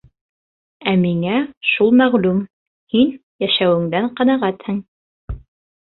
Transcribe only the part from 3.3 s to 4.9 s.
йәшәүеңдән ҡәнәғәтһең.